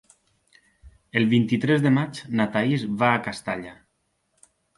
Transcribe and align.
El 1.21 1.27
vint-i-tres 1.33 1.83
de 1.83 1.91
maig 1.99 2.23
na 2.41 2.49
Thaís 2.57 2.87
va 3.03 3.11
a 3.11 3.21
Castalla. 3.29 3.77